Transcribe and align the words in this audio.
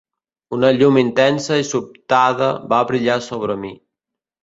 Una 0.55 0.71
llum 0.77 0.97
intensa 1.01 1.59
i 1.65 1.69
sobtada 1.73 2.51
va 2.75 2.83
brillar 2.93 3.23
sobre 3.31 3.63
mi. 3.65 3.75